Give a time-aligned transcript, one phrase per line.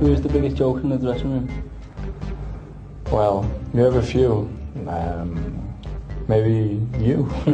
[0.00, 1.70] Who is the biggest joke in the dressing room?
[3.10, 4.50] Well, you have a few.
[4.88, 5.76] Um,
[6.26, 7.30] maybe you.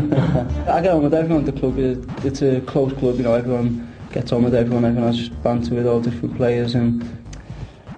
[0.68, 1.76] I get on with everyone at the club.
[2.24, 5.88] It's a close club, you know, everyone gets on with everyone, everyone has banter with
[5.88, 7.02] all different players and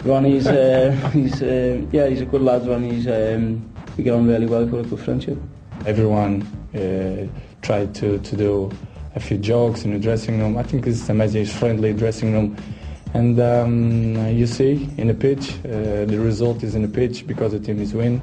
[0.03, 4.47] Ronnie's, uh, he's, uh, yeah, he's a good lad, Ronnie's, um, we get on really
[4.47, 5.37] well, we've got a good friendship.
[5.85, 6.41] Everyone
[6.75, 7.27] uh,
[7.61, 8.71] tried to, to do
[9.15, 10.57] a few jokes in the dressing room.
[10.57, 12.57] I think it's a amazing, friendly dressing room.
[13.15, 17.53] And um, you see in the pitch, uh, the result is in the pitch because
[17.53, 18.21] the team is win.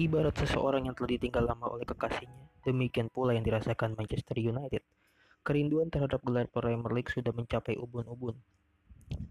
[0.00, 4.80] Ibarat seseorang yang telah ditinggal lama oleh kekasihnya, demikian pula yang dirasakan Manchester United.
[5.44, 8.32] Kerinduan terhadap gelar Premier League sudah mencapai ubun-ubun.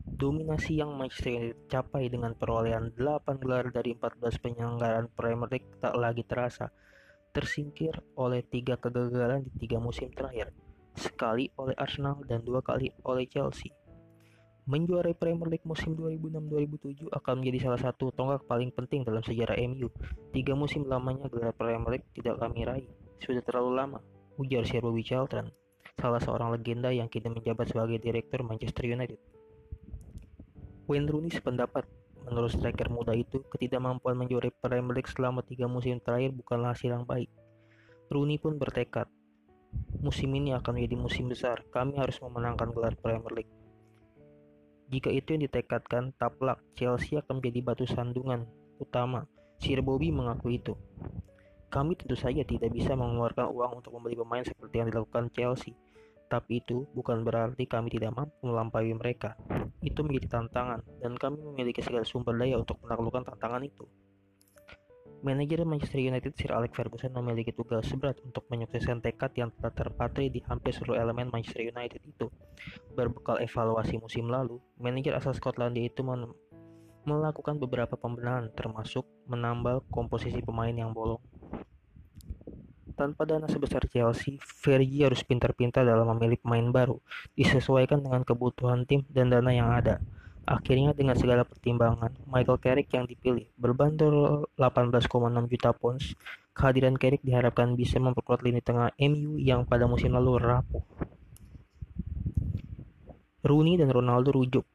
[0.06, 5.98] Dominasi yang Manchester United capai dengan perolehan 8 gelar dari 14 penyelenggaraan Premier League tak
[5.98, 6.70] lagi terasa,
[7.34, 10.54] tersingkir oleh tiga kegagalan di tiga musim terakhir,
[10.94, 13.74] sekali oleh Arsenal dan dua kali oleh Chelsea.
[14.70, 19.90] Menjuarai Premier League musim 2006-2007 akan menjadi salah satu tonggak paling penting dalam sejarah MU.
[20.30, 22.86] Tiga musim lamanya gelar Premier League tidak kami raih.
[23.18, 23.98] Sudah terlalu lama,
[24.38, 25.50] ujar Sir Bobby Charlton,
[25.98, 29.18] salah seorang legenda yang kini menjabat sebagai direktur Manchester United.
[30.86, 31.90] Wayne Rooney sependapat,
[32.30, 37.10] menurut striker muda itu, ketidakmampuan menjuarai Premier League selama tiga musim terakhir bukanlah hasil yang
[37.10, 37.34] baik.
[38.14, 39.10] Rooney pun bertekad,
[39.98, 43.59] musim ini akan menjadi musim besar, kami harus memenangkan gelar Premier League.
[44.90, 48.50] Jika itu yang ditekadkan, taplak Chelsea akan menjadi batu sandungan
[48.82, 49.30] utama.
[49.62, 50.74] Sir Bobby mengaku itu.
[51.70, 55.78] Kami tentu saja tidak bisa mengeluarkan uang untuk membeli pemain seperti yang dilakukan Chelsea.
[56.26, 59.38] Tapi itu bukan berarti kami tidak mampu melampaui mereka.
[59.86, 63.86] Itu menjadi tantangan, dan kami memiliki segala sumber daya untuk menaklukkan tantangan itu.
[65.20, 70.32] Manajer Manchester United Sir Alex Ferguson memiliki tugas berat untuk menyukseskan tekad yang telah terpatri
[70.32, 72.32] di hampir seluruh elemen Manchester United itu.
[72.96, 76.08] Berbekal evaluasi musim lalu, manajer asal Skotlandia itu
[77.04, 81.20] melakukan beberapa pembenahan termasuk menambal komposisi pemain yang bolong.
[82.96, 87.00] Tanpa dana sebesar Chelsea, Fergie harus pintar-pintar dalam memilih pemain baru,
[87.36, 90.00] disesuaikan dengan kebutuhan tim dan dana yang ada.
[90.50, 95.06] Akhirnya dengan segala pertimbangan, Michael Carrick yang dipilih berbandrol 18,6
[95.46, 96.18] juta pounds.
[96.58, 100.82] Kehadiran Carrick diharapkan bisa memperkuat lini tengah MU yang pada musim lalu rapuh.
[103.46, 104.66] Rooney dan Ronaldo rujuk.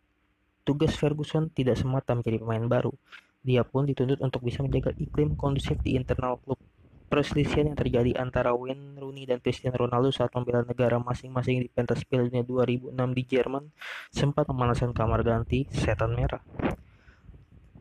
[0.62, 2.94] Tugas Ferguson tidak semata menjadi pemain baru.
[3.42, 6.56] Dia pun dituntut untuk bisa menjaga iklim kondusif di internal klub.
[7.04, 12.02] Perselisihan yang terjadi antara Wayne Rooney dan Cristiano Ronaldo saat membela negara masing-masing di pentas
[12.02, 13.64] Piala Dunia 2006 di Jerman
[14.10, 16.42] sempat memanaskan kamar ganti setan merah.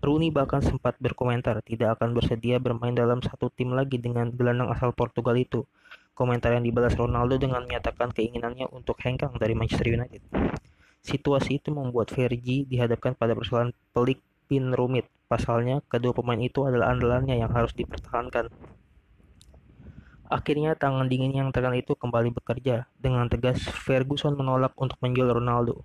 [0.03, 4.91] Rooney bahkan sempat berkomentar tidak akan bersedia bermain dalam satu tim lagi dengan gelandang asal
[4.91, 5.63] Portugal itu.
[6.11, 10.19] Komentar yang dibalas Ronaldo dengan menyatakan keinginannya untuk hengkang dari Manchester United.
[10.99, 14.19] Situasi itu membuat Fergie dihadapkan pada persoalan pelik
[14.51, 15.07] pin rumit.
[15.31, 18.51] Pasalnya, kedua pemain itu adalah andalannya yang harus dipertahankan.
[20.31, 22.87] Akhirnya tangan dingin yang terkenal itu kembali bekerja.
[22.95, 25.83] Dengan tegas, Ferguson menolak untuk menjual Ronaldo.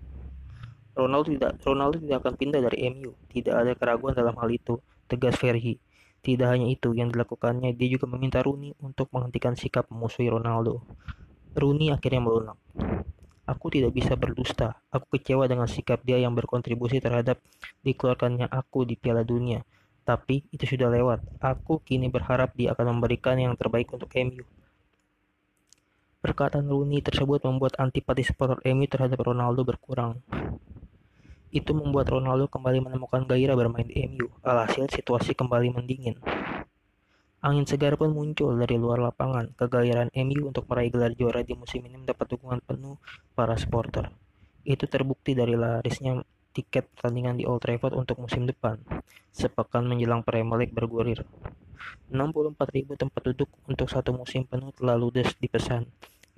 [0.99, 3.15] Ronaldo tidak Ronaldo tidak akan pindah dari MU.
[3.31, 5.79] Tidak ada keraguan dalam hal itu, tegas Fergie.
[6.19, 10.83] Tidak hanya itu yang dilakukannya, dia juga meminta Rooney untuk menghentikan sikap memusuhi Ronaldo.
[11.55, 12.59] Rooney akhirnya melunak.
[13.49, 14.77] Aku tidak bisa berdusta.
[14.93, 17.41] Aku kecewa dengan sikap dia yang berkontribusi terhadap
[17.81, 19.65] dikeluarkannya aku di Piala Dunia.
[20.09, 21.21] Tapi itu sudah lewat.
[21.37, 24.41] Aku kini berharap dia akan memberikan yang terbaik untuk MU.
[26.25, 30.25] Perkataan Rooney tersebut membuat antipati supporter MU terhadap Ronaldo berkurang.
[31.53, 34.33] Itu membuat Ronaldo kembali menemukan gairah bermain di MU.
[34.41, 36.17] Alhasil situasi kembali mendingin.
[37.45, 39.53] Angin segar pun muncul dari luar lapangan.
[39.61, 42.97] Kegairan MU untuk meraih gelar juara di musim ini mendapat dukungan penuh
[43.37, 44.09] para supporter.
[44.65, 48.81] Itu terbukti dari larisnya tiket pertandingan di Old Trafford untuk musim depan.
[49.33, 51.25] Sepekan menjelang Premier League bergulir.
[52.13, 55.87] 64.000 tempat duduk untuk satu musim penuh telah ludes dipesan.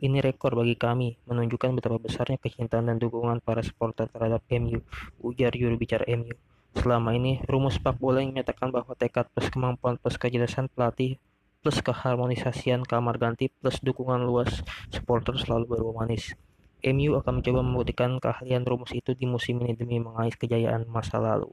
[0.01, 4.81] Ini rekor bagi kami, menunjukkan betapa besarnya kecintaan dan dukungan para supporter terhadap MU,
[5.21, 6.33] ujar juru bicara MU.
[6.73, 11.21] Selama ini, rumus sepak bola yang menyatakan bahwa tekad plus kemampuan plus kejelasan pelatih
[11.61, 16.33] plus keharmonisasian kamar ganti plus dukungan luas supporter selalu berbau manis.
[16.85, 21.53] MU akan mencoba membuktikan keahlian rumus itu di musim ini demi mengais kejayaan masa lalu.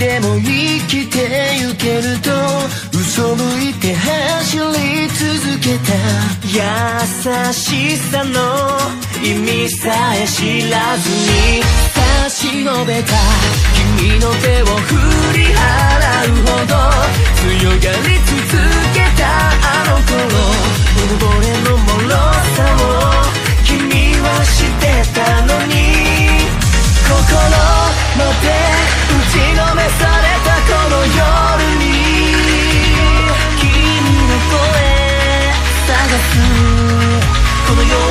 [0.00, 2.30] でも生きてゆけると
[2.98, 5.92] 嘘向いて走り続けた。
[6.48, 6.56] 優
[7.52, 8.78] しさの
[9.22, 11.62] 意味さえ知らずに
[12.24, 13.12] 差し伸べた。
[13.98, 14.96] 君の手を振
[15.36, 16.69] り払うほど
[37.69, 38.08] この弱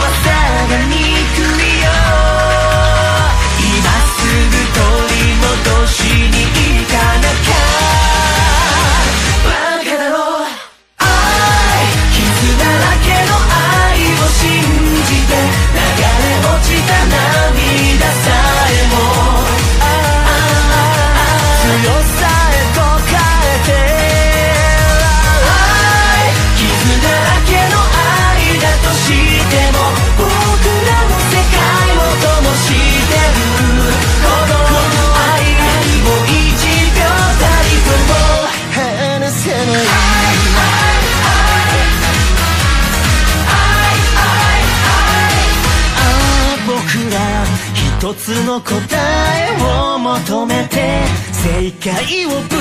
[48.10, 52.52] 一つの答えを求めて正解をぶつ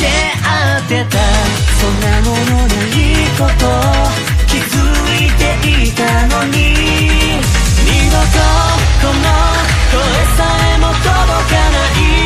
[0.00, 0.08] け
[0.42, 1.18] 合ってた
[1.76, 2.96] そんなものない
[3.36, 3.68] こと
[4.46, 4.72] 気づ
[5.12, 5.44] いて
[5.84, 6.56] いたのに
[7.84, 8.40] 二度と
[9.02, 9.20] この
[9.92, 10.00] 声
[10.38, 10.40] さ
[10.74, 12.17] えも届かない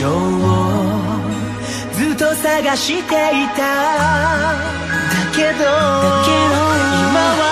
[0.00, 0.10] 場を
[1.92, 4.58] ずっと探していただ
[5.32, 5.70] けど今
[7.38, 7.42] は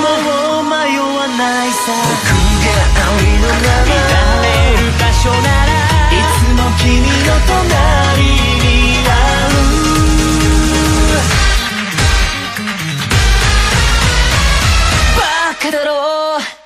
[0.00, 0.06] も
[0.60, 1.76] う迷わないさ。
[2.06, 2.30] 僕
[2.62, 2.70] が
[3.02, 4.46] 愛のままいられ
[4.78, 5.70] る場所なら
[6.10, 9.10] いつも君の隣にあ
[9.48, 9.52] る
[15.16, 15.20] バ
[15.60, 15.90] カだろ
[16.38, 16.61] う。